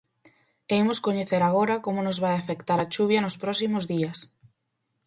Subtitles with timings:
[0.71, 4.17] E imos coñecer agora como nos vai afectar a chuvia nos próximos días.